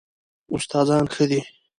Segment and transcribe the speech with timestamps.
[0.55, 1.39] استادان ښه دي؟